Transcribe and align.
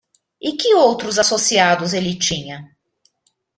E 0.47 0.53
que 0.53 0.73
outros 0.73 1.19
associados 1.19 1.93
ele 1.93 2.17
tinha? 2.17 2.73